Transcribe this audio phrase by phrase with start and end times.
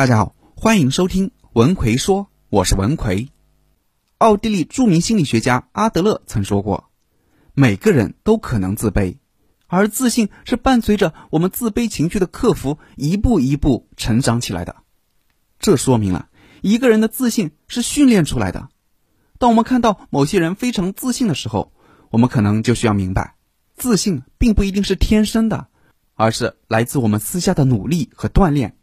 [0.00, 3.28] 大家好，欢迎收听文奎说，我是文奎。
[4.16, 6.88] 奥地利著名心理学家阿德勒曾说过，
[7.52, 9.18] 每个人都可能自卑，
[9.66, 14.76] 而自信是伴随着我们自卑情绪的克服，一步一步成长起来的。
[15.58, 16.30] 这说明了
[16.62, 18.70] 一个人的自信是训练出来的。
[19.38, 21.74] 当我们看到某些人非常自信的时候，
[22.08, 23.34] 我们可能就需要明白，
[23.76, 25.68] 自信并不一定是天生的，
[26.14, 28.78] 而是来自我们私下的努力和锻炼。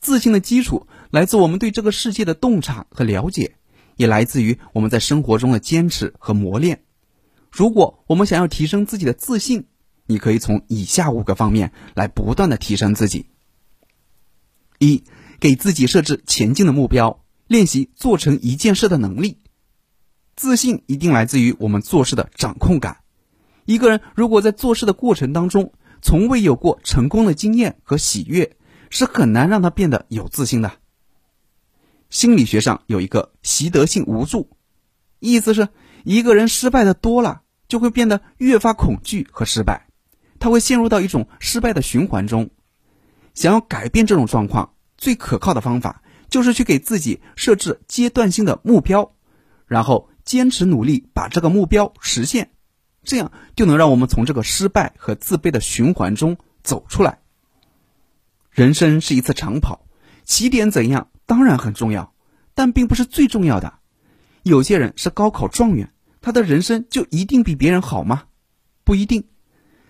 [0.00, 3.56] 自信的基础来自我们对这个世界的洞察和了解，
[3.96, 6.84] 也来自于我们在生活中的坚持和磨练。
[7.50, 9.66] 如果我们想要提升自己的自信，
[10.06, 13.26] 你可以从以下五个方面来不断的提升自己：
[14.78, 15.04] 一、
[15.38, 19.38] 给自己设置前进的目标，练习做成一件事的能力。
[20.34, 22.98] 自信一定来自于我们做事的掌控感。
[23.66, 28.56] 一个人如果在做事的过程当中从未有过成功的经验和喜悦，
[28.90, 30.70] 是很难让他变得有自信的。
[32.10, 34.50] 心理学上有一个习得性无助，
[35.20, 35.68] 意思是
[36.04, 39.86] 一个人失败的多了，就会变得越发恐惧和失败，
[40.38, 42.50] 他会陷入到一种失败的循环中。
[43.32, 49.14] 想要改变这种状况，最可靠的方法就是去给自己设置阶段性的目标，
[49.66, 52.50] 然后坚持努力把这个目标实现，
[53.04, 57.20] 这样就能让我们从这个失败和自卑的循环中走出来。
[58.50, 59.86] 人生是一次长跑，
[60.24, 62.12] 起点怎样当然很重要，
[62.54, 63.74] 但并不是最重要的。
[64.42, 68.24] 有些人是高考状元，他的人生就一定比别人好吗？
[68.82, 69.24] 不一定。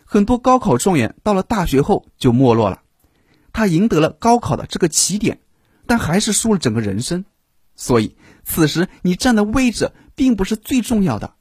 [0.05, 2.83] 很多高考状元到了大学后就没落了，
[3.52, 5.41] 他赢得了高考的这个起点，
[5.86, 7.24] 但还是输了整个人生。
[7.77, 11.34] 所以，此时你站的位置并不是最重要的，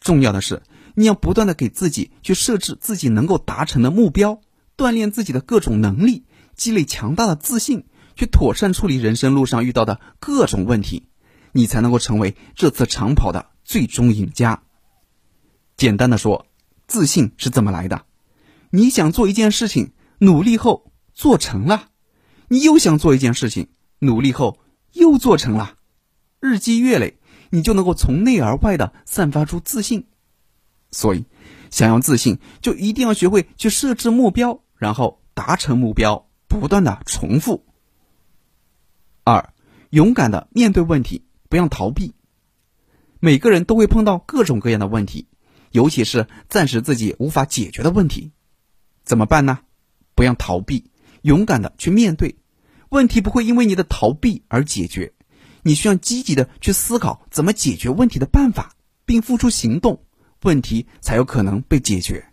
[0.00, 0.62] 重要的是
[0.96, 4.40] 你要不断的给自己去设置自己能够达成的目标，
[4.76, 6.24] 锻炼自己的各种能力。
[6.56, 7.84] 积累强大的自信，
[8.16, 11.08] 去妥善处理人生路上遇到的各种问题，
[11.52, 14.62] 你才能够成为这次长跑的最终赢家。
[15.76, 16.46] 简单的说，
[16.86, 18.06] 自信是怎么来的？
[18.70, 21.88] 你想做一件事情，努力后做成了，
[22.48, 24.58] 你又想做一件事情，努力后
[24.92, 25.76] 又做成了，
[26.40, 27.18] 日积月累，
[27.50, 30.06] 你就能够从内而外的散发出自信。
[30.90, 31.26] 所以，
[31.70, 36.25] 想要自信，就一定要学会去设置目标，然后达成目标。
[36.56, 37.64] 不断的重复。
[39.24, 39.52] 二，
[39.90, 42.14] 勇敢的面对问题，不要逃避。
[43.20, 45.28] 每个人都会碰到各种各样的问题，
[45.70, 48.32] 尤其是暂时自己无法解决的问题，
[49.04, 49.60] 怎么办呢？
[50.14, 50.90] 不要逃避，
[51.22, 52.38] 勇敢的去面对。
[52.88, 55.12] 问题不会因为你的逃避而解决，
[55.62, 60.04] 你需要积极的去思考怎么解决问题的办法，并付出行动，
[60.42, 62.32] 问题才有可能被解决。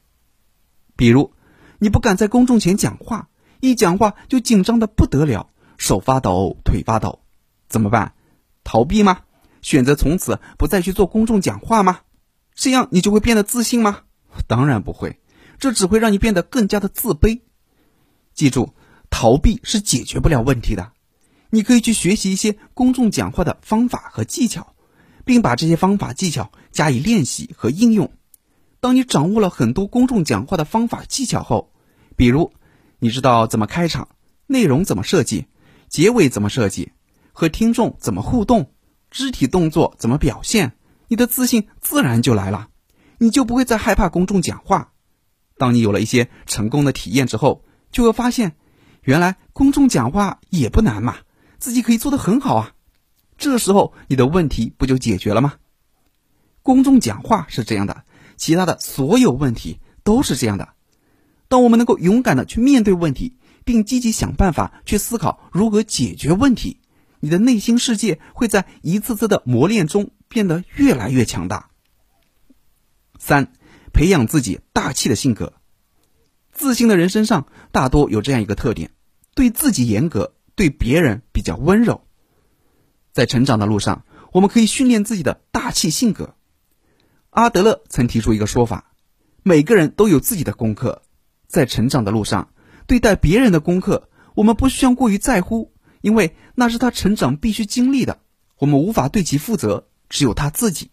[0.95, 1.33] 比如，
[1.79, 3.29] 你不敢在公众前讲话。
[3.63, 7.21] 一讲话就紧张的不得了，手发抖，腿发抖，
[7.69, 8.11] 怎么办？
[8.65, 9.21] 逃避吗？
[9.61, 12.01] 选择从此不再去做公众讲话吗？
[12.53, 14.01] 这样你就会变得自信吗？
[14.47, 15.21] 当然不会，
[15.59, 17.39] 这只会让你变得更加的自卑。
[18.33, 18.73] 记住，
[19.09, 20.91] 逃避是解决不了问题的。
[21.49, 24.75] 你可以去学习一些公众讲话的方法和技巧，
[25.23, 28.11] 并把这些方法技巧加以练习和应用。
[28.81, 31.71] 当你掌握了很多公众讲话的方法技巧后，
[32.17, 32.51] 比如。
[33.03, 34.07] 你知道怎么开场，
[34.47, 35.47] 内容怎么设计，
[35.89, 36.93] 结尾怎么设计，
[37.33, 38.71] 和听众怎么互动，
[39.11, 40.77] 肢体动作怎么表现，
[41.09, 42.69] 你的自信自然就来了，
[43.17, 44.93] 你就不会再害怕公众讲话。
[45.57, 48.55] 当你有了一些成功的体验之后，就会发现，
[49.01, 51.17] 原来公众讲话也不难嘛，
[51.59, 52.71] 自己可以做得很好啊。
[53.37, 55.55] 这时候你的问题不就解决了吗？
[56.61, 58.05] 公众讲话是这样的，
[58.37, 60.69] 其他的所有问题都是这样的。
[61.47, 66.79] 当我们能够勇敢的去面对问题，并积极想办法去思考如何解决问题，
[67.19, 71.69] 你的内心世界会在一次次的磨练中变得越来越强大。
[73.19, 73.53] 三，
[73.93, 75.53] 培养自己大气的性格。
[76.51, 78.91] 自信的人身上大多有这样一个特点：
[79.35, 82.05] 对自己严格，对别人比较温柔。
[83.11, 86.35] 在成长的路上，我们可以训练自己的大气性格。
[87.29, 88.91] 阿德勒曾提出一个说法：
[89.43, 91.02] 每个人都有自己的功课。
[91.53, 92.49] 在成长的路上，
[92.87, 95.71] 对待别人的功课，我们不需要过于在乎，
[96.01, 98.21] 因为那是他成长必须经历的，
[98.57, 100.89] 我们无法对其负责，只有他自己。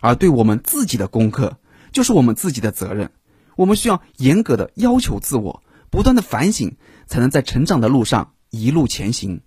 [0.00, 1.58] 而对我们自己的功课，
[1.92, 3.10] 就是我们自己的责任，
[3.54, 9.42] 我们需要严格的要求自我，不断的反省，才能在成长的路上一路前行。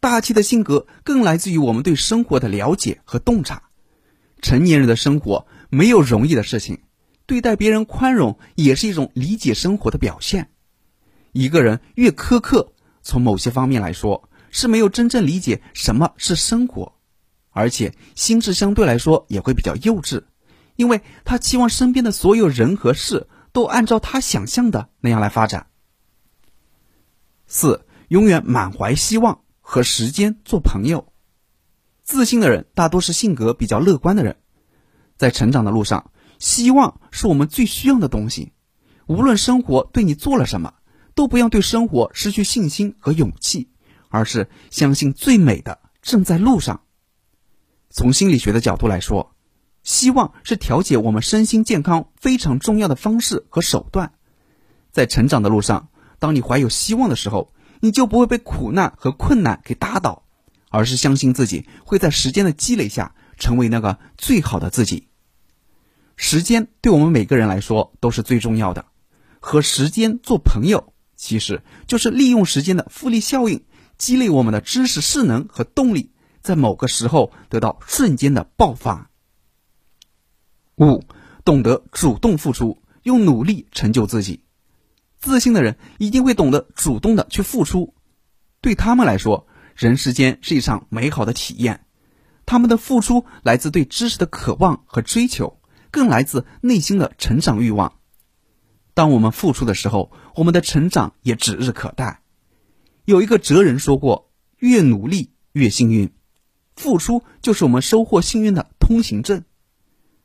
[0.00, 3.64] 大气的性格更来自于我们对生活的了解和洞察。
[4.40, 6.80] 成年人的生活没有容易的事情。
[7.26, 10.50] 对待别人宽容也是一种理解生活的表现。
[11.32, 12.72] 一个人越苛刻，
[13.02, 16.94] 从某些方面来说是没有真正理解什么是生活，
[17.50, 20.24] 而且心智相对来说也会比较幼稚，
[20.76, 25.68] 因为他期望身边的所有人和事都按照他想象的那样来发展。
[27.46, 31.12] 四，永远满怀希望，和时间做朋友。
[32.02, 34.36] 自信的人大多是性格比较乐观的人，
[35.16, 36.11] 在成长的路上，
[36.42, 38.50] 希望是我们最需要的东西。
[39.06, 40.74] 无论生活对你做了什么，
[41.14, 43.68] 都不要对生活失去信心和勇气，
[44.08, 46.80] 而是相信最美的正在路上。
[47.90, 49.36] 从心理学的角度来说，
[49.84, 54.12] 希望是调节我们身心健康非常重要的方式和手段。
[54.90, 60.24] 在成长的路上，当你怀有希望的时候，你就不会被苦难和困难给打倒，
[60.70, 65.06] 而是相信自己会在时间的积累下成为那个最好的自己。
[66.24, 68.86] 时间对我们每个人来说都是最重要的，
[69.40, 73.64] 和时间做朋友，其实就是利用时间的复利效应，
[73.98, 79.10] 激励我们的知识、势能和动力，在某个时候得到瞬间的爆发。
[80.76, 81.02] 五，
[81.44, 84.44] 懂得主动付出，用努力成就自己。
[85.18, 87.94] 自信的人一定会懂得主动的去付出，
[88.60, 91.84] 对他们来说，人世间是一场美好的体验。
[92.46, 95.58] 他们的付出来自对知识的渴望和追求，
[95.92, 98.00] 更来自内心的成长欲望。
[98.94, 102.22] 当我们付出的时候，我们的成长也指日可待。
[103.04, 106.10] 有一个哲人说过：“越努力越幸运，
[106.74, 109.44] 付出就是我们收获幸运的通行证。”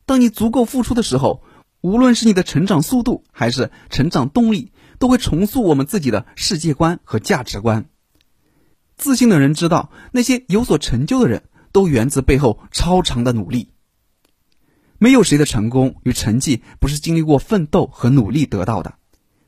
[0.07, 1.43] 当你足够付出的时候，
[1.81, 4.71] 无论是你的成长速度还是成长动力。
[4.99, 7.85] 都会重塑我们自己的世界观和价值观。
[8.95, 13.69] 自信的人知道，那些有所成就的人都源自背后超长的努力。
[14.99, 18.97] 没有谁的成功与成绩不是经历过奋斗和努力得到的。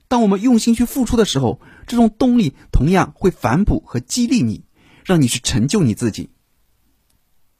[0.07, 4.65] 当我们用心去付出的时候，这种动力同样会反哺和激励你，
[5.05, 6.29] 让你去成就你自己。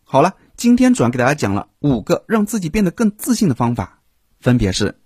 [0.04, 4.02] 好了，今天主要给大家讲了五个让自己变得更自信的方法，
[4.40, 5.00] 分别是：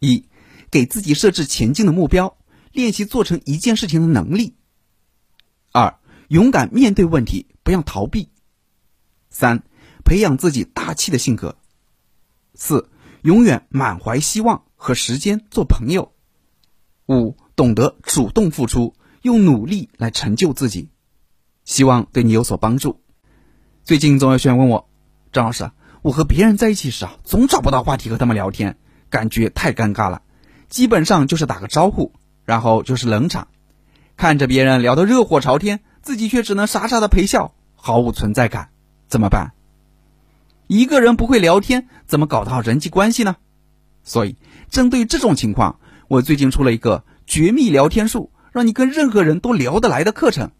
[0.00, 0.28] 一。
[0.70, 2.36] 给自己设置前进的目标，
[2.72, 4.56] 练习做成一件事情的能力。
[5.70, 8.28] 二，勇敢面对问题，不要逃避。
[9.30, 9.62] 三，
[10.04, 11.56] 培养自己大气的性格。
[12.54, 12.88] 四，
[13.22, 16.12] 永远满怀希望，和时间做朋友。
[17.08, 20.90] 五，懂得主动付出，用努力来成就自己。
[21.64, 23.00] 希望对你有所帮助。
[23.82, 24.88] 最近总有学员问我，
[25.32, 25.70] 张老师，
[26.02, 28.78] 我和别人在一起时啊，总找不到话题和他们聊天，
[29.10, 30.22] 感觉太尴尬了。
[30.68, 32.12] 基本上就是打个招呼，
[32.44, 33.48] 然后就是冷场，
[34.16, 38.70] 看着别人聊得热火朝天，自己却只能傻傻的陪笑，毫无存在感，
[39.08, 39.52] 怎么办？
[40.66, 43.36] 一个人不会聊天，怎么搞得好人际关系呢？
[44.02, 44.36] 所以，
[44.70, 45.78] 针对这种情况，
[46.08, 50.50] 我最近出了一个绝密聊天术，让你跟任何人都聊得来的课程，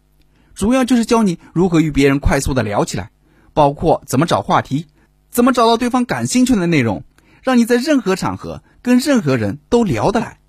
[0.53, 3.11] 主要就是教你如何与别人快速的聊起来，
[3.53, 4.87] 包括怎么找话题，
[5.29, 7.03] 怎么找到对方感兴趣的内容。
[7.43, 10.39] 让你在任何场合跟任何人都聊得来。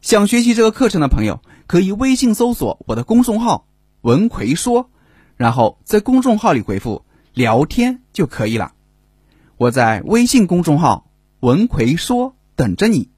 [0.00, 3.66] 想学习这个课程的朋友，可以微信搜索我的公众号
[4.00, 4.88] “文奎说”，
[5.36, 7.04] 然后在公众号里回复
[7.38, 8.72] “聊天”就可以了。
[9.58, 11.08] 我在微信公众号
[11.38, 13.10] “文奎说”等着你。